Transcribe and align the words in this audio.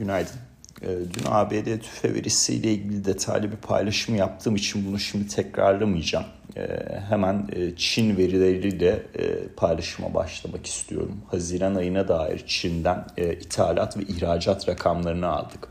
Günaydın. 0.00 0.36
Ee, 0.82 0.86
dün 0.88 1.24
ABD 1.26 1.80
tüfe 1.80 2.14
verisiyle 2.14 2.72
ilgili 2.72 3.04
detaylı 3.04 3.52
bir 3.52 3.56
paylaşım 3.56 4.14
yaptığım 4.14 4.56
için 4.56 4.86
bunu 4.86 4.98
şimdi 4.98 5.28
tekrarlamayacağım. 5.28 6.24
Ee, 6.56 6.68
hemen 7.08 7.48
e, 7.52 7.76
Çin 7.76 8.16
verileriyle 8.16 9.02
e, 9.18 9.48
paylaşıma 9.56 10.14
başlamak 10.14 10.66
istiyorum. 10.66 11.20
Haziran 11.30 11.74
ayına 11.74 12.08
dair 12.08 12.44
Çin'den 12.46 13.06
e, 13.16 13.34
ithalat 13.34 13.96
ve 13.96 14.02
ihracat 14.02 14.68
rakamlarını 14.68 15.26
aldık. 15.26 15.68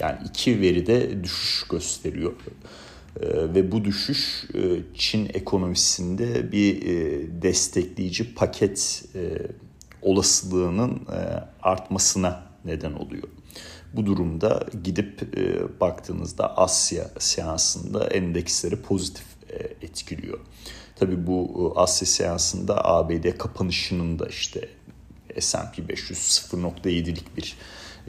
Yani 0.00 0.18
iki 0.24 0.60
veride 0.60 1.24
düşüş 1.24 1.68
gösteriyor. 1.68 2.32
Ee, 3.20 3.26
ve 3.54 3.72
bu 3.72 3.84
düşüş 3.84 4.44
Çin 4.94 5.30
ekonomisinde 5.34 6.52
bir 6.52 6.82
destekleyici 7.42 8.34
paket 8.34 9.04
olasılığının 10.02 11.00
artmasına 11.62 12.42
neden 12.64 12.92
oluyor. 12.92 13.28
Bu 13.96 14.06
durumda 14.06 14.66
gidip 14.84 15.38
e, 15.38 15.64
baktığınızda 15.80 16.56
Asya 16.56 17.10
seansında 17.18 18.06
endeksleri 18.06 18.76
pozitif 18.76 19.26
e, 19.50 19.56
etkiliyor. 19.86 20.38
Tabii 20.96 21.26
bu 21.26 21.72
e, 21.76 21.80
Asya 21.80 22.06
seansında 22.06 22.84
ABD 22.84 23.38
kapanışının 23.38 24.18
da 24.18 24.26
işte 24.26 24.68
S&P 25.40 25.88
500 25.88 26.18
0.7'lik 26.18 27.36
bir 27.36 27.56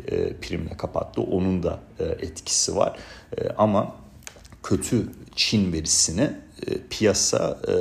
e, 0.08 0.34
primle 0.34 0.78
kapattı. 0.78 1.22
Onun 1.22 1.64
da 1.64 1.80
e, 2.00 2.04
etkisi 2.04 2.76
var. 2.76 3.00
E, 3.38 3.50
ama 3.50 3.96
kötü 4.64 5.12
Çin 5.36 5.74
verisini 5.74 6.32
e, 6.68 6.88
piyasa 6.90 7.60
e, 7.68 7.74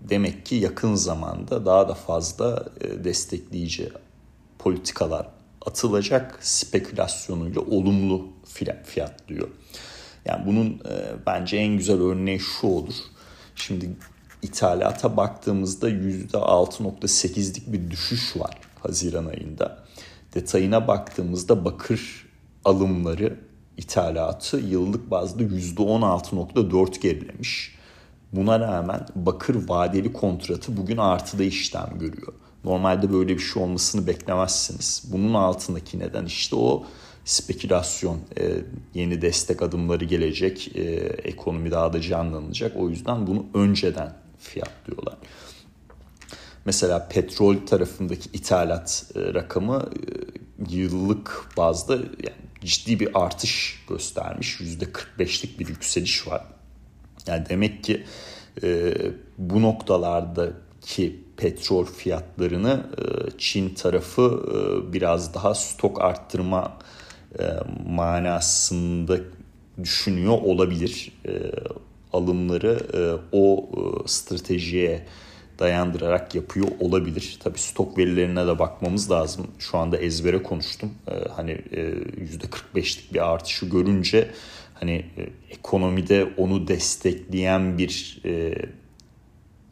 demek 0.00 0.46
ki 0.46 0.54
yakın 0.54 0.94
zamanda 0.94 1.66
daha 1.66 1.88
da 1.88 1.94
fazla 1.94 2.64
e, 2.80 3.04
destekleyici 3.04 3.92
politikalar 4.58 5.41
atılacak 5.66 6.38
spekülasyonuyla 6.40 7.60
olumlu 7.60 8.28
fiyatlıyor. 8.84 9.48
Yani 10.24 10.46
bunun 10.46 10.70
e, 10.70 11.26
bence 11.26 11.56
en 11.56 11.76
güzel 11.76 12.00
örneği 12.00 12.40
şu 12.40 12.66
olur. 12.66 12.94
Şimdi 13.56 13.90
ithalata 14.42 15.16
baktığımızda 15.16 15.90
%6.8'lik 15.90 17.72
bir 17.72 17.90
düşüş 17.90 18.36
var 18.36 18.58
Haziran 18.80 19.26
ayında. 19.26 19.84
Detayına 20.34 20.88
baktığımızda 20.88 21.64
bakır 21.64 22.26
alımları 22.64 23.40
ithalatı 23.76 24.56
yıllık 24.56 25.10
bazda 25.10 25.42
%16.4 25.42 27.00
gerilemiş. 27.00 27.74
Buna 28.32 28.60
rağmen 28.60 29.06
bakır 29.14 29.68
vadeli 29.68 30.12
kontratı 30.12 30.76
bugün 30.76 30.96
artıda 30.96 31.44
işlem 31.44 31.98
görüyor. 31.98 32.32
Normalde 32.64 33.12
böyle 33.12 33.34
bir 33.34 33.42
şey 33.42 33.62
olmasını 33.62 34.06
beklemezsiniz. 34.06 35.04
Bunun 35.12 35.34
altındaki 35.34 35.98
neden 35.98 36.26
işte 36.26 36.56
o 36.56 36.84
spekülasyon, 37.24 38.20
e, 38.40 38.54
yeni 38.94 39.22
destek 39.22 39.62
adımları 39.62 40.04
gelecek, 40.04 40.76
e, 40.76 40.82
ekonomi 41.24 41.70
daha 41.70 41.92
da 41.92 42.00
canlanacak. 42.00 42.76
O 42.76 42.88
yüzden 42.88 43.26
bunu 43.26 43.46
önceden 43.54 44.14
fiyatlıyorlar. 44.38 45.14
Mesela 46.64 47.08
petrol 47.08 47.56
tarafındaki 47.66 48.28
ithalat 48.32 49.04
e, 49.14 49.34
rakamı 49.34 49.90
e, 50.70 50.74
yıllık 50.76 51.48
bazda 51.56 51.94
yani 51.94 52.42
ciddi 52.64 53.00
bir 53.00 53.24
artış 53.24 53.84
göstermiş. 53.88 54.60
%45'lik 54.60 55.60
bir 55.60 55.68
yükseliş 55.68 56.26
var. 56.26 56.44
Yani 57.26 57.48
demek 57.48 57.84
ki 57.84 58.04
e, 58.62 58.94
bu 59.38 59.62
noktalardaki 59.62 61.20
petrol 61.42 61.84
fiyatlarını 61.84 62.86
e, 62.98 63.02
Çin 63.38 63.74
tarafı 63.74 64.42
e, 64.48 64.92
biraz 64.92 65.34
daha 65.34 65.54
stok 65.54 66.00
arttırma 66.00 66.78
e, 67.38 67.44
manasında 67.86 69.18
düşünüyor 69.82 70.38
olabilir. 70.42 71.12
Alımları 72.12 72.78
o 73.32 73.70
stratejiye 74.06 75.06
dayandırarak 75.58 76.34
yapıyor 76.34 76.68
olabilir. 76.80 77.38
Tabi 77.40 77.58
stok 77.58 77.98
verilerine 77.98 78.46
de 78.46 78.58
bakmamız 78.58 79.10
lazım. 79.10 79.46
Şu 79.58 79.78
anda 79.78 79.96
ezbere 79.96 80.42
konuştum. 80.42 80.90
Hani 81.36 81.52
%45'lik 82.74 83.14
bir 83.14 83.32
artışı 83.32 83.66
görünce 83.66 84.30
hani 84.74 85.06
ekonomide 85.50 86.28
onu 86.36 86.68
destekleyen 86.68 87.78
bir 87.78 88.22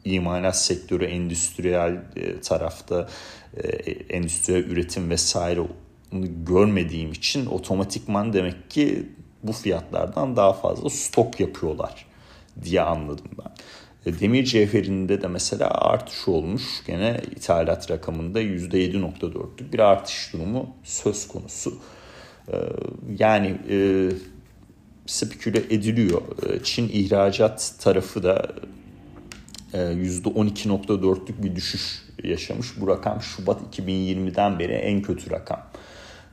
imalat 0.05 0.57
sektörü, 0.57 1.05
endüstriyel 1.05 2.03
e, 2.15 2.41
tarafta 2.41 3.09
e, 3.57 3.67
endüstriyel 3.91 4.63
üretim 4.63 5.09
vesaire 5.09 5.61
görmediğim 6.45 7.11
için 7.11 7.45
otomatikman 7.45 8.33
demek 8.33 8.69
ki 8.71 9.09
bu 9.43 9.51
fiyatlardan 9.51 10.35
daha 10.35 10.53
fazla 10.53 10.89
stok 10.89 11.39
yapıyorlar 11.39 12.05
diye 12.63 12.81
anladım 12.81 13.31
ben. 13.39 13.51
E, 14.11 14.19
demir 14.19 14.45
cevherinde 14.45 15.21
de 15.21 15.27
mesela 15.27 15.69
artış 15.69 16.27
olmuş. 16.27 16.63
Gene 16.87 17.21
ithalat 17.35 17.91
rakamında 17.91 18.41
%7.4'lük 18.41 19.73
bir 19.73 19.79
artış 19.79 20.33
durumu 20.33 20.75
söz 20.83 21.27
konusu. 21.27 21.79
Yani 23.17 23.57
e, 23.69 24.09
speküle 25.05 25.57
ediliyor. 25.57 26.21
Çin 26.63 26.89
ihracat 26.89 27.73
tarafı 27.79 28.23
da 28.23 28.55
%12.4'lük 29.73 31.39
e, 31.39 31.43
bir 31.43 31.55
düşüş 31.55 32.03
yaşamış. 32.23 32.81
Bu 32.81 32.87
rakam 32.87 33.21
Şubat 33.21 33.77
2020'den 33.77 34.59
beri 34.59 34.73
en 34.73 35.01
kötü 35.01 35.31
rakam. 35.31 35.59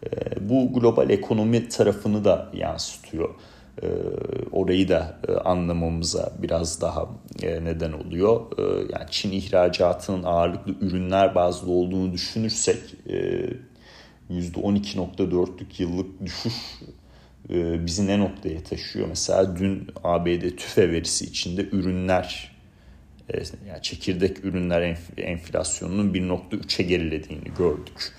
E, 0.04 0.08
bu 0.48 0.72
global 0.72 1.10
ekonomi 1.10 1.68
tarafını 1.68 2.24
da 2.24 2.50
yansıtıyor. 2.54 3.28
E, 3.82 3.86
orayı 4.52 4.88
da 4.88 5.18
anlamamıza 5.44 6.32
biraz 6.42 6.80
daha 6.80 7.08
neden 7.42 7.92
oluyor. 7.92 8.40
Yani 8.92 9.06
Çin 9.10 9.32
ihracatının 9.32 10.22
ağırlıklı 10.22 10.74
ürünler 10.80 11.34
bazlı 11.34 11.72
olduğunu 11.72 12.12
düşünürsek 12.12 12.78
%12.4'lük 14.30 15.82
yıllık 15.82 16.26
düşüş 16.26 16.54
bizi 17.84 18.06
ne 18.06 18.18
noktaya 18.18 18.62
taşıyor? 18.62 19.08
Mesela 19.08 19.56
dün 19.56 19.86
ABD 20.04 20.56
tüfe 20.56 20.92
verisi 20.92 21.24
içinde 21.24 21.68
ürünler 21.72 22.57
yani 23.68 23.82
çekirdek 23.82 24.44
ürünler 24.44 24.98
enflasyonunun 25.16 26.14
1.3'e 26.14 26.84
gerilediğini 26.84 27.54
gördük. 27.58 28.12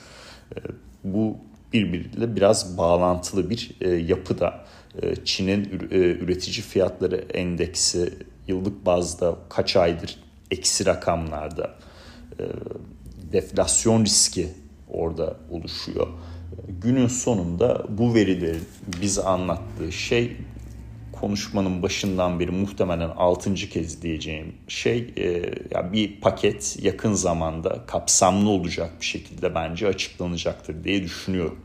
E, 0.56 0.58
bu 1.04 1.38
birbiriyle 1.74 2.36
biraz 2.36 2.78
bağlantılı 2.78 3.50
bir 3.50 3.72
e, 3.82 3.90
yapıda. 3.90 4.66
Çin'in 5.26 5.70
üretici 5.92 6.62
fiyatları 6.62 7.16
endeksi 7.16 8.14
yıllık 8.48 8.86
bazda 8.86 9.36
kaç 9.50 9.76
aydır 9.76 10.20
eksi 10.52 10.86
rakamlarda 10.86 11.76
deflasyon 13.32 14.06
riski 14.06 14.48
orada 14.90 15.38
oluşuyor. 15.52 16.08
Günün 16.82 17.08
sonunda 17.08 17.86
bu 17.90 18.16
verilerin 18.16 18.64
bize 19.02 19.22
anlattığı 19.22 19.92
şey 19.92 20.38
konuşmanın 21.22 21.82
başından 21.84 22.40
beri 22.40 22.52
muhtemelen 22.52 23.10
altıncı 23.10 23.70
kez 23.70 24.02
diyeceğim 24.02 24.56
şey 24.68 25.14
e, 25.18 25.28
ya 25.72 25.94
bir 25.94 26.22
paket 26.22 26.78
yakın 26.82 27.14
zamanda 27.14 27.86
kapsamlı 27.88 28.50
olacak 28.50 28.92
bir 29.02 29.06
şekilde 29.06 29.56
bence 29.56 29.88
açıklanacaktır 29.88 30.84
diye 30.84 31.04
düşünüyorum. 31.04 31.60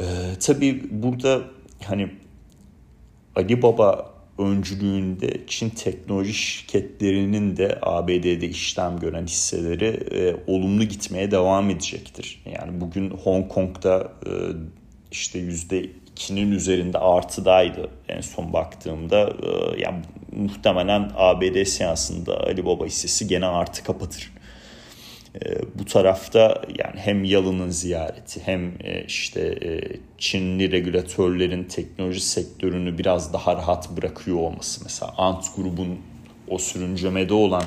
E, 0.00 0.04
tabii 0.40 0.82
burada 0.90 1.40
hani 1.84 2.10
Ali 3.36 3.62
Baba 3.62 4.14
öncülüğünde 4.38 5.40
Çin 5.46 5.70
teknoloji 5.70 6.32
şirketlerinin 6.32 7.56
de 7.56 7.78
ABD'de 7.82 8.48
işlem 8.48 8.98
gören 8.98 9.26
hisseleri 9.26 9.86
e, 9.86 10.36
olumlu 10.46 10.84
gitmeye 10.84 11.30
devam 11.30 11.70
edecektir. 11.70 12.42
Yani 12.54 12.80
bugün 12.80 13.10
Hong 13.10 13.48
Kong'da 13.48 14.12
işte 15.10 15.38
yüzde 15.38 15.86
2'nin 16.20 16.52
üzerinde 16.52 16.98
artıdaydı 16.98 17.88
en 18.08 18.20
son 18.20 18.52
baktığımda. 18.52 19.20
E, 19.20 19.80
yani 19.80 20.02
muhtemelen 20.32 21.12
ABD 21.16 21.64
seansında 21.64 22.40
Ali 22.40 22.66
Baba 22.66 22.86
hissesi 22.86 23.26
gene 23.26 23.46
artı 23.46 23.84
kapatır. 23.84 24.32
E, 25.34 25.40
bu 25.78 25.84
tarafta 25.84 26.62
yani 26.78 27.00
hem 27.00 27.24
Yalın'ın 27.24 27.68
ziyareti 27.68 28.40
hem 28.44 28.72
e, 28.80 29.04
işte 29.04 29.40
e, 29.40 29.80
Çinli 30.18 30.72
regülatörlerin 30.72 31.64
teknoloji 31.64 32.20
sektörünü 32.20 32.98
biraz 32.98 33.32
daha 33.32 33.56
rahat 33.56 33.90
bırakıyor 33.90 34.36
olması. 34.36 34.80
Mesela 34.84 35.12
Ant 35.16 35.56
grubun 35.56 35.98
o 36.48 36.58
sürüncemede 36.58 37.34
olan 37.34 37.64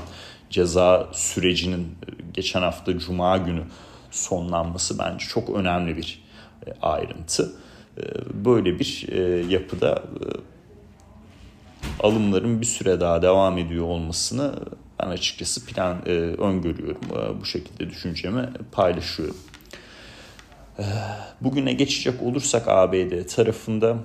ceza 0.50 1.09
sürecinin 1.13 1.81
e, 1.81 2.07
geçen 2.33 2.61
hafta 2.61 3.00
Cuma 3.00 3.38
günü 3.38 3.63
sonlanması 4.11 5.00
bence 5.00 5.25
çok 5.25 5.50
önemli 5.50 5.97
bir 5.97 6.23
e, 6.67 6.71
ayrıntı. 6.81 7.53
Ee, 7.98 8.01
böyle 8.45 8.80
bir 8.80 9.06
e, 9.12 9.45
yapıda 9.54 9.92
e, 9.92 10.25
alımların 12.00 12.62
bir 12.62 12.66
süre 12.66 13.00
daha 13.00 13.22
devam 13.22 13.57
ediyor 13.57 13.86
olmasını 13.86 14.56
ben 15.00 15.07
açıkçası 15.07 15.66
plan 15.66 15.98
e, 16.06 16.10
öngörüyorum. 16.19 17.01
Bu 17.42 17.45
şekilde 17.45 17.90
düşüncemi 17.90 18.50
paylaşıyorum. 18.72 19.38
Bugüne 21.42 21.74
geçecek 21.74 22.22
olursak 22.22 22.68
ABD 22.68 23.28
tarafında 23.36 23.98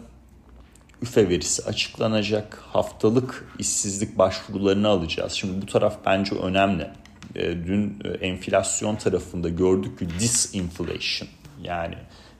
üfe 1.03 1.29
verisi 1.29 1.65
açıklanacak. 1.65 2.63
Haftalık 2.73 3.53
işsizlik 3.59 4.19
başvurularını 4.19 4.89
alacağız. 4.89 5.33
Şimdi 5.33 5.63
bu 5.63 5.67
taraf 5.67 5.99
bence 6.07 6.35
önemli. 6.37 6.91
Dün 7.35 8.03
enflasyon 8.21 8.97
tarafında 8.97 9.49
gördük 9.49 9.99
ki 9.99 10.09
disinflation 10.21 11.29
yani 11.63 11.95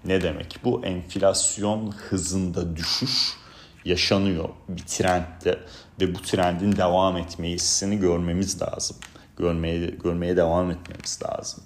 ne 0.05 0.23
demek? 0.23 0.61
Bu 0.65 0.85
enflasyon 0.85 1.93
hızında 1.93 2.77
düşüş 2.77 3.37
yaşanıyor 3.85 4.49
bir 4.69 4.83
trendde 4.83 5.59
ve 6.01 6.15
bu 6.15 6.23
trendin 6.23 6.77
devam 6.77 7.17
etmesini 7.17 7.99
görmemiz 7.99 8.63
lazım. 8.63 8.97
Görmeye 9.37 9.87
görmeye 9.87 10.37
devam 10.37 10.71
etmemiz 10.71 11.21
lazım. 11.23 11.65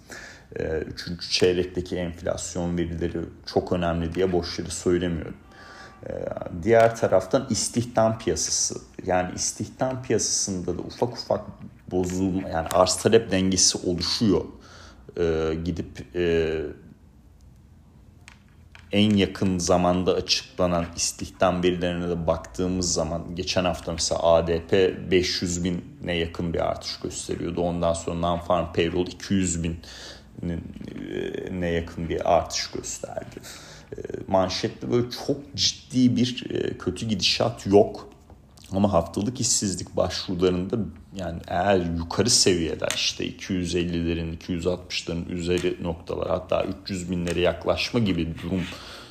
Ee, 0.58 0.78
üçüncü 0.78 1.30
çeyrekteki 1.30 1.96
enflasyon 1.96 2.78
verileri 2.78 3.18
çok 3.46 3.72
önemli 3.72 4.14
diye 4.14 4.32
boş 4.32 4.58
yere 4.58 4.70
söylemiyorum. 4.70 5.36
Ee, 6.06 6.12
diğer 6.62 6.96
taraftan 6.96 7.46
istihdam 7.50 8.18
piyasası. 8.18 8.80
Yani 9.06 9.34
istihdam 9.34 10.02
piyasasında 10.02 10.78
da 10.78 10.82
ufak 10.82 11.12
ufak 11.12 11.40
bozulma 11.90 12.48
yani 12.48 12.68
arz 12.68 12.96
talep 12.96 13.30
dengesi 13.30 13.78
oluşuyor. 13.78 14.44
Ee, 15.18 15.54
gidip 15.64 16.16
e, 16.16 16.60
en 18.92 19.16
yakın 19.16 19.58
zamanda 19.58 20.14
açıklanan 20.14 20.86
istihdam 20.96 21.62
verilerine 21.62 22.08
de 22.08 22.26
baktığımız 22.26 22.92
zaman 22.92 23.34
geçen 23.34 23.64
hafta 23.64 23.92
mesela 23.92 24.22
ADP 24.22 24.72
500 25.10 25.64
bine 25.64 26.16
yakın 26.16 26.54
bir 26.54 26.70
artış 26.70 27.00
gösteriyordu. 27.00 27.60
Ondan 27.60 27.92
sonra 27.92 28.16
non-farm 28.16 28.72
payroll 28.72 29.06
200 29.06 29.62
bin 29.62 29.76
ne 31.50 31.68
yakın 31.68 32.08
bir 32.08 32.34
artış 32.36 32.70
gösterdi. 32.70 33.36
Manşette 34.28 34.90
böyle 34.90 35.06
çok 35.26 35.54
ciddi 35.54 36.16
bir 36.16 36.44
kötü 36.78 37.06
gidişat 37.06 37.66
yok. 37.66 38.11
Ama 38.76 38.92
haftalık 38.92 39.40
işsizlik 39.40 39.96
başvurularında 39.96 40.76
yani 41.16 41.40
eğer 41.48 41.76
yukarı 41.98 42.30
seviyeler 42.30 42.92
işte 42.94 43.26
250'lerin 43.26 44.38
260'ların 44.38 45.28
üzeri 45.28 45.82
noktalar 45.82 46.28
hatta 46.28 46.64
300 46.84 47.10
binlere 47.10 47.40
yaklaşma 47.40 48.00
gibi 48.00 48.34
durum 48.42 48.62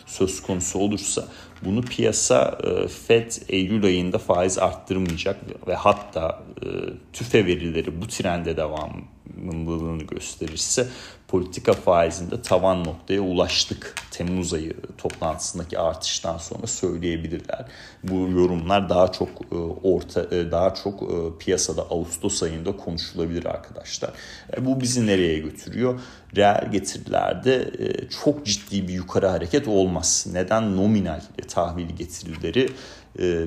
söz 0.05 0.41
konusu 0.41 0.79
olursa 0.79 1.27
bunu 1.65 1.81
piyasa 1.81 2.57
e, 2.63 2.87
Fed 2.87 3.31
Eylül 3.49 3.85
ayında 3.85 4.17
faiz 4.17 4.57
arttırmayacak 4.57 5.67
ve 5.67 5.75
hatta 5.75 6.43
tüfe 7.13 7.45
verileri 7.45 8.01
bu 8.01 8.07
trende 8.07 8.57
devamlılığını 8.57 10.03
gösterirse 10.03 10.87
politika 11.31 11.73
faizinde 11.73 12.41
tavan 12.41 12.83
noktaya 12.83 13.21
ulaştık. 13.21 13.95
Temmuz 14.11 14.53
ayı 14.53 14.73
toplantısındaki 14.97 15.79
artıştan 15.79 16.37
sonra 16.37 16.67
söyleyebilirler. 16.67 17.65
Bu 18.03 18.15
yorumlar 18.15 18.89
daha 18.89 19.11
çok 19.11 19.29
e, 19.51 19.55
orta 19.83 20.35
e, 20.35 20.51
daha 20.51 20.73
çok 20.73 21.03
e, 21.03 21.15
piyasada 21.39 21.81
Ağustos 21.81 22.43
ayında 22.43 22.77
konuşulabilir 22.77 23.45
arkadaşlar. 23.45 24.11
Bu 24.59 24.81
bizi 24.81 25.07
nereye 25.07 25.39
götürüyor? 25.39 25.99
Reel 26.35 26.71
getirilerde 26.71 27.71
çok 28.23 28.45
ciddi 28.45 28.87
bir 28.87 28.93
yukarı 28.93 29.27
hareket 29.27 29.67
olmaz. 29.67 30.27
Neden 30.33 30.77
nominal 30.77 31.21
tahvil 31.47 31.89
getirileri 31.89 32.69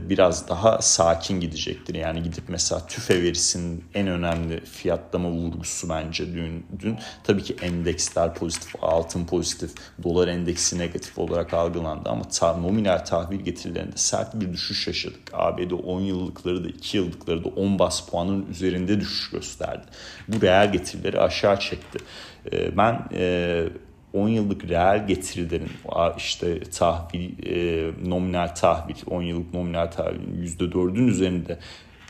biraz 0.08 0.48
daha 0.48 0.82
sakin 0.82 1.40
gidecektir. 1.40 1.94
Yani 1.94 2.22
gidip 2.22 2.44
mesela 2.48 2.86
tüfe 2.86 3.22
verisinin 3.22 3.84
en 3.94 4.06
önemli 4.06 4.60
fiyatlama 4.64 5.30
vurgusu 5.30 5.88
bence 5.88 6.26
dün, 6.34 6.66
dün 6.80 6.98
tabii 7.24 7.42
ki 7.42 7.56
endeksler 7.74 8.34
pozitif, 8.34 8.74
altın 8.82 9.24
pozitif, 9.24 9.70
dolar 10.02 10.28
endeksi 10.28 10.78
negatif 10.78 11.18
olarak 11.18 11.54
algılandı 11.54 12.08
ama 12.08 12.22
ta, 12.28 12.56
nominal 12.56 12.98
tahvil 12.98 13.40
getirilerinde 13.40 13.96
sert 13.96 14.34
bir 14.34 14.52
düşüş 14.52 14.86
yaşadık. 14.86 15.22
ABD 15.32 15.70
10 15.70 16.00
yıllıkları 16.00 16.64
da 16.64 16.68
2 16.68 16.96
yıllıkları 16.96 17.44
da 17.44 17.48
10 17.48 17.78
bas 17.78 18.08
puanın 18.10 18.46
üzerinde 18.46 19.00
düşüş 19.00 19.30
gösterdi. 19.30 19.84
Bu 20.28 20.42
reel 20.42 20.72
getirileri 20.72 21.20
aşağı 21.20 21.60
çekti. 21.60 21.98
E, 22.52 22.76
ben 22.76 23.08
e, 23.12 23.64
10 24.12 24.28
yıllık 24.28 24.64
reel 24.64 25.06
getirilerin 25.06 25.70
işte 26.16 26.60
tahvil, 26.60 27.46
e, 27.46 27.90
nominal 28.08 28.48
tahvil, 28.48 28.96
10 29.06 29.22
yıllık 29.22 29.54
nominal 29.54 29.86
tahvilin 29.86 30.46
%4'ün 30.46 31.08
üzerinde 31.08 31.58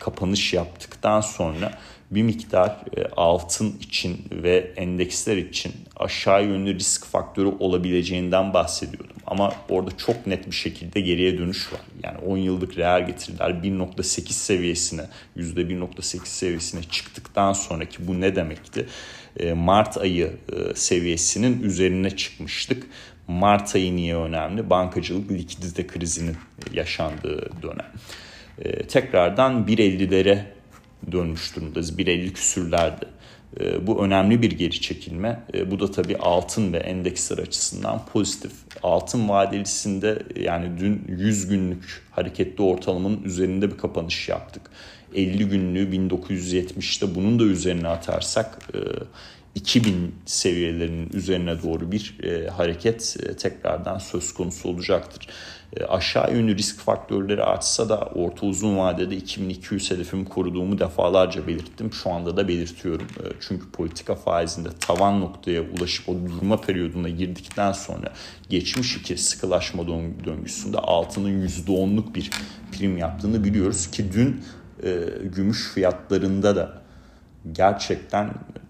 kapanış 0.04 0.52
yaptıktan 0.52 1.20
sonra 1.20 1.78
bir 2.10 2.22
miktar 2.22 2.70
e, 2.96 3.04
altın 3.16 3.76
için 3.80 4.16
ve 4.30 4.72
endeksler 4.76 5.36
için 5.36 5.72
aşağı 5.96 6.44
yönlü 6.44 6.74
risk 6.74 7.04
faktörü 7.06 7.46
olabileceğinden 7.46 8.54
bahsediyordum. 8.54 9.16
Ama 9.26 9.52
orada 9.68 9.96
çok 9.96 10.26
net 10.26 10.46
bir 10.46 10.52
şekilde 10.52 11.00
geriye 11.00 11.38
dönüş 11.38 11.72
var. 11.72 11.80
Yani 12.02 12.18
10 12.18 12.36
yıllık 12.36 12.78
reel 12.78 13.06
getiriler 13.06 13.50
1.8 13.50 14.32
seviyesine, 14.32 15.02
%1.8 15.36 16.26
seviyesine 16.26 16.82
çıktıktan 16.82 17.52
sonraki 17.52 18.08
bu 18.08 18.20
ne 18.20 18.36
demekti? 18.36 18.86
E, 19.40 19.52
Mart 19.52 19.98
ayı 19.98 20.32
e, 20.52 20.74
seviyesinin 20.74 21.62
üzerine 21.62 22.16
çıkmıştık. 22.16 22.86
Mart 23.28 23.74
ayı 23.74 23.96
niye 23.96 24.16
önemli? 24.16 24.70
Bankacılık 24.70 25.30
likidite 25.30 25.86
krizinin 25.86 26.36
yaşandığı 26.72 27.62
dönem. 27.62 27.92
E, 28.58 28.86
tekrardan 28.86 29.66
1.50'lere 29.66 30.38
dönmüş 31.12 31.56
durumdayız. 31.56 31.98
1.50 31.98 32.32
küsürlerde. 32.32 33.04
Bu 33.86 34.04
önemli 34.04 34.42
bir 34.42 34.50
geri 34.50 34.80
çekilme. 34.80 35.40
Bu 35.70 35.80
da 35.80 35.90
tabii 35.90 36.16
altın 36.16 36.72
ve 36.72 36.78
endeksler 36.78 37.38
açısından 37.38 38.06
pozitif. 38.06 38.52
Altın 38.82 39.28
vadelisinde 39.28 40.22
yani 40.36 40.80
dün 40.80 41.04
100 41.08 41.48
günlük 41.48 42.02
hareketli 42.10 42.62
ortalamanın 42.62 43.22
üzerinde 43.22 43.70
bir 43.70 43.78
kapanış 43.78 44.28
yaptık. 44.28 44.62
50 45.14 45.48
günlüğü 45.48 45.96
1970'te 45.96 47.14
bunun 47.14 47.38
da 47.38 47.44
üzerine 47.44 47.88
atarsak 47.88 48.58
2000 49.54 49.92
e, 49.92 50.10
seviyelerinin 50.26 51.10
üzerine 51.12 51.62
doğru 51.62 51.92
bir 51.92 52.16
e, 52.22 52.48
hareket 52.48 53.16
e, 53.22 53.36
tekrardan 53.36 53.98
söz 53.98 54.34
konusu 54.34 54.68
olacaktır. 54.68 55.28
Aşağı 55.88 56.34
yönlü 56.34 56.56
risk 56.56 56.80
faktörleri 56.80 57.42
artsa 57.42 57.88
da 57.88 57.98
orta 57.98 58.46
uzun 58.46 58.78
vadede 58.78 59.16
2200 59.16 59.90
hedefimi 59.90 60.24
koruduğumu 60.24 60.78
defalarca 60.78 61.46
belirttim. 61.46 61.92
Şu 61.92 62.10
anda 62.10 62.36
da 62.36 62.48
belirtiyorum. 62.48 63.06
Çünkü 63.40 63.70
politika 63.70 64.14
faizinde 64.14 64.68
tavan 64.80 65.20
noktaya 65.20 65.62
ulaşıp 65.62 66.08
o 66.08 66.12
durma 66.12 66.60
periyoduna 66.60 67.08
girdikten 67.08 67.72
sonra 67.72 68.12
geçmiş 68.48 68.96
iki 68.96 69.16
sıkılaşma 69.16 69.86
döngüsünde 70.24 70.78
altının 70.78 71.46
%10'luk 71.48 72.14
bir 72.14 72.30
prim 72.72 72.98
yaptığını 72.98 73.44
biliyoruz 73.44 73.90
ki 73.90 74.12
dün 74.12 74.42
e, 74.82 74.98
gümüş 75.36 75.72
fiyatlarında 75.74 76.56
da 76.56 76.82
gerçekten 77.52 78.24
e, 78.24 78.63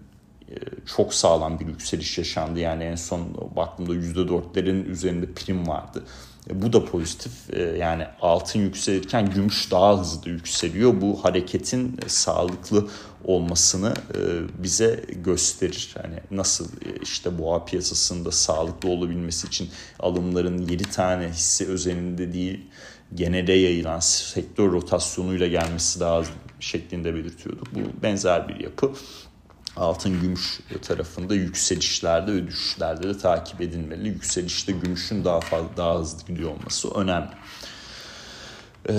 çok 0.95 1.13
sağlam 1.13 1.59
bir 1.59 1.67
yükseliş 1.67 2.17
yaşandı. 2.17 2.59
Yani 2.59 2.83
en 2.83 2.95
son 2.95 3.51
baktığımda 3.55 3.93
%4'lerin 3.93 4.85
üzerinde 4.85 5.33
prim 5.33 5.67
vardı. 5.67 6.03
E, 6.49 6.61
bu 6.61 6.73
da 6.73 6.85
pozitif. 6.85 7.53
E, 7.53 7.61
yani 7.61 8.05
altın 8.21 8.59
yükselirken 8.59 9.29
gümüş 9.29 9.71
daha 9.71 9.99
hızlı 9.99 10.29
yükseliyor. 10.29 11.01
Bu 11.01 11.23
hareketin 11.23 11.99
e, 12.05 12.09
sağlıklı 12.09 12.87
olmasını 13.23 13.93
e, 14.15 14.19
bize 14.63 15.05
gösterir. 15.09 15.95
Hani 16.01 16.19
nasıl 16.31 16.65
e, 16.65 16.99
işte 17.03 17.39
boğa 17.39 17.65
piyasasında 17.65 18.31
sağlıklı 18.31 18.89
olabilmesi 18.89 19.47
için 19.47 19.69
alımların 19.99 20.57
7 20.57 20.83
tane 20.83 21.29
hisse 21.29 21.65
özelinde 21.65 22.33
değil 22.33 22.61
genele 23.15 23.53
yayılan 23.53 23.99
sektör 23.99 24.71
rotasyonuyla 24.71 25.47
gelmesi 25.47 25.99
lazım 25.99 26.35
şeklinde 26.59 27.15
belirtiyorduk. 27.15 27.67
Bu 27.75 28.03
benzer 28.03 28.47
bir 28.47 28.59
yapı 28.59 28.91
altın 29.77 30.21
gümüş 30.21 30.59
tarafında 30.81 31.35
yükselişlerde 31.35 32.33
ve 32.33 32.47
düşüşlerde 32.47 33.07
de 33.07 33.17
takip 33.17 33.61
edilmeli. 33.61 34.07
Yükselişte 34.07 34.71
gümüşün 34.71 35.25
daha 35.25 35.39
fazla 35.39 35.77
daha 35.77 35.99
hızlı 35.99 36.27
gidiyor 36.27 36.51
olması 36.51 36.89
önemli. 36.91 37.31
Ee, 38.89 38.93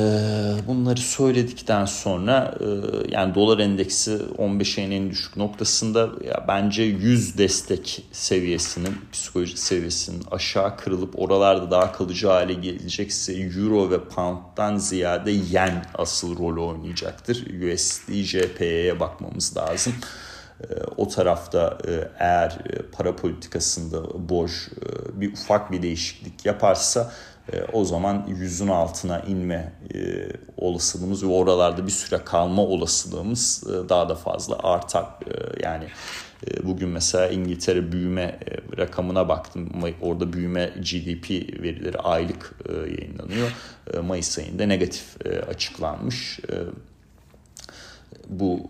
bunları 0.66 1.00
söyledikten 1.00 1.84
sonra 1.84 2.54
e, 2.60 2.66
yani 3.08 3.34
dolar 3.34 3.58
endeksi 3.58 4.18
15 4.38 4.78
ayın 4.78 4.90
en 4.90 5.10
düşük 5.10 5.36
noktasında 5.36 6.00
ya 6.00 6.44
bence 6.48 6.82
100 6.82 7.38
destek 7.38 8.06
seviyesinin 8.12 8.94
psikolojik 9.12 9.58
seviyesinin 9.58 10.24
aşağı 10.30 10.76
kırılıp 10.76 11.18
oralarda 11.18 11.70
daha 11.70 11.92
kalıcı 11.92 12.26
hale 12.26 12.52
gelecekse 12.54 13.32
euro 13.32 13.90
ve 13.90 14.04
pound'dan 14.04 14.76
ziyade 14.76 15.30
yen 15.30 15.86
asıl 15.94 16.38
rol 16.38 16.68
oynayacaktır. 16.68 17.36
USD 17.36 18.12
JPY'ye 18.12 19.00
bakmamız 19.00 19.56
lazım. 19.56 19.92
Ee, 20.62 20.74
o 20.96 21.08
tarafta 21.08 21.78
e, 21.88 22.08
eğer 22.18 22.58
para 22.92 23.16
politikasında 23.16 24.28
boş 24.28 24.68
bir 25.12 25.32
ufak 25.32 25.72
bir 25.72 25.82
değişiklik 25.82 26.46
yaparsa 26.46 27.12
o 27.72 27.84
zaman 27.84 28.26
yüzün 28.28 28.68
altına 28.68 29.20
inme 29.20 29.72
olasılığımız 30.56 31.22
ve 31.22 31.26
oralarda 31.26 31.86
bir 31.86 31.92
süre 31.92 32.24
kalma 32.24 32.62
olasılığımız 32.62 33.64
daha 33.88 34.08
da 34.08 34.14
fazla 34.14 34.58
artar. 34.62 35.06
Yani 35.62 35.84
bugün 36.62 36.88
mesela 36.88 37.28
İngiltere 37.28 37.92
büyüme 37.92 38.38
rakamına 38.78 39.28
baktım. 39.28 39.68
Orada 40.00 40.32
büyüme 40.32 40.66
GDP 40.66 41.30
verileri 41.62 41.98
aylık 41.98 42.54
yayınlanıyor. 42.68 43.52
Mayıs 44.02 44.38
ayında 44.38 44.66
negatif 44.66 45.04
açıklanmış 45.48 46.40
bu 48.28 48.60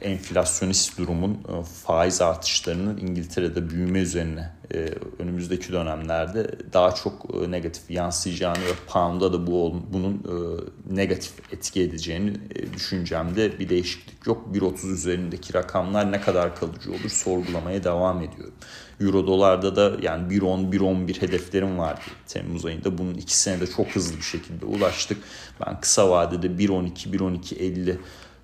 e, 0.00 0.08
enflasyonist 0.08 0.98
durumun 0.98 1.32
e, 1.32 1.62
faiz 1.84 2.20
artışlarının 2.20 2.96
İngiltere'de 2.96 3.70
büyüme 3.70 3.98
üzerine 3.98 4.52
e, 4.74 4.88
önümüzdeki 5.18 5.72
dönemlerde 5.72 6.50
daha 6.72 6.94
çok 6.94 7.48
negatif 7.48 7.90
yansıyacağını 7.90 8.58
ve 8.58 8.72
pound'a 8.86 9.32
da 9.32 9.46
bu 9.46 9.82
bunun 9.92 10.22
negatif 10.90 11.52
etki 11.52 11.82
edeceğini 11.82 12.34
düşüncemde 12.74 13.58
bir 13.58 13.68
değişiklik 13.68 14.26
yok. 14.26 14.46
1.30 14.54 14.92
üzerindeki 14.92 15.54
rakamlar 15.54 16.12
ne 16.12 16.20
kadar 16.20 16.56
kalıcı 16.56 16.90
olur 16.90 17.08
sorgulamaya 17.08 17.84
devam 17.84 18.22
ediyorum. 18.22 18.54
Euro 19.00 19.26
dolarda 19.26 19.76
da 19.76 19.92
yani 20.02 20.32
1.10 20.32 20.70
1.11 20.70 21.22
hedeflerim 21.22 21.78
vardı 21.78 22.00
Temmuz 22.26 22.64
ayında. 22.64 22.98
Bunun 22.98 23.14
ikisine 23.14 23.60
de 23.60 23.66
çok 23.66 23.86
hızlı 23.86 24.16
bir 24.16 24.22
şekilde 24.22 24.66
ulaştık. 24.66 25.18
Ben 25.66 25.80
kısa 25.80 26.10
vadede 26.10 26.46
1.12 26.46 26.92
1.12.50 27.16 27.90
e, 27.90 27.96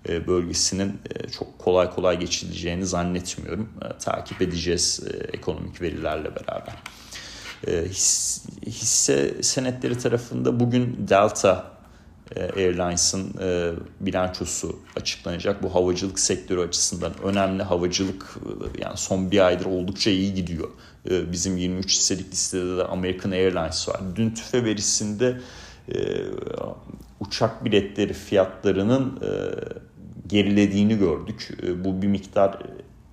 bölgesinin 0.09 1.01
e, 1.11 1.29
çok 1.29 1.59
kolay 1.59 1.91
kolay 1.91 2.19
geçileceğini 2.19 2.87
zannetmiyorum. 2.87 3.69
E, 3.83 3.99
takip 3.99 4.43
edeceğiz 4.43 5.01
ekonomik 5.33 5.83
verilerle 5.83 6.31
beraber. 6.37 6.75
Hisse 8.67 9.43
senetleri 9.43 9.99
tarafında 9.99 10.61
bugün 10.61 11.09
Delta 11.09 11.73
Airlines'ın 12.57 13.35
bilançosu 14.01 14.81
açıklanacak. 14.97 15.63
Bu 15.63 15.75
havacılık 15.75 16.19
sektörü 16.19 16.61
açısından 16.61 17.13
önemli. 17.23 17.63
Havacılık 17.63 18.37
yani 18.79 18.97
son 18.97 19.31
bir 19.31 19.47
aydır 19.47 19.65
oldukça 19.65 20.11
iyi 20.11 20.35
gidiyor. 20.35 20.69
Bizim 21.05 21.57
23 21.57 21.93
hisselik 21.93 22.33
listede 22.33 22.77
de 22.77 22.85
American 22.85 23.31
Airlines 23.31 23.89
var. 23.89 24.01
Dün 24.17 24.31
tüfe 24.31 24.65
verisinde 24.65 25.41
uçak 27.21 27.65
biletleri 27.65 28.13
fiyatlarının 28.13 29.21
gerilediğini 30.33 30.99
gördük. 30.99 31.51
E, 31.63 31.85
bu 31.85 32.03
bir 32.03 32.07
miktar 32.07 32.59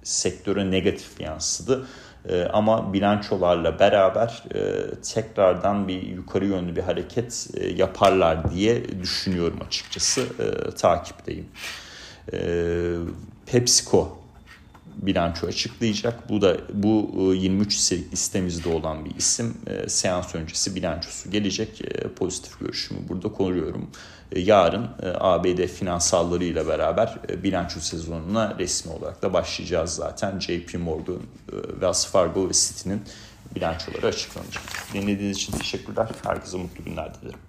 sektöre 0.03 0.71
negatif 0.71 1.19
yansıdı. 1.19 1.87
E, 2.29 2.43
ama 2.43 2.93
bilançolarla 2.93 3.79
beraber 3.79 4.43
e, 4.55 4.59
tekrardan 5.01 5.87
bir 5.87 6.01
yukarı 6.01 6.45
yönlü 6.45 6.75
bir 6.75 6.81
hareket 6.81 7.47
yaparlar 7.75 8.51
diye 8.51 9.01
düşünüyorum 9.01 9.59
açıkçası. 9.67 10.23
Takipteyim. 10.77 11.45
PepsiCo 13.45 14.18
bilanço 15.01 15.47
açıklayacak. 15.47 16.29
Bu 16.29 16.41
da 16.41 16.57
bu 16.73 17.11
23 17.35 17.73
hisselik 17.73 18.13
listemizde 18.13 18.69
olan 18.69 19.05
bir 19.05 19.15
isim. 19.15 19.57
Seans 19.87 20.35
öncesi 20.35 20.75
bilançosu 20.75 21.31
gelecek. 21.31 21.81
Pozitif 22.15 22.59
görüşümü 22.59 22.99
burada 23.09 23.31
koruyorum. 23.31 23.89
E, 24.31 24.39
yarın 24.39 24.83
e, 24.83 25.09
ABD 25.19 25.67
finansallarıyla 25.67 26.67
beraber 26.67 27.17
e, 27.29 27.43
bilanço 27.43 27.79
sezonuna 27.79 28.55
resmi 28.59 28.91
olarak 28.91 29.21
da 29.21 29.33
başlayacağız 29.33 29.91
zaten. 29.91 30.39
JP 30.39 30.73
Morgan, 30.79 31.21
Wells 31.71 32.07
Fargo 32.07 32.49
ve 32.49 32.53
Citi'nin 32.53 33.01
bilançoları 33.55 34.07
açıklanacak. 34.07 34.63
Dinlediğiniz 34.93 35.37
için 35.37 35.53
teşekkürler. 35.53 36.07
Herkese 36.23 36.57
mutlu 36.57 36.83
günler 36.83 37.21
dilerim. 37.21 37.48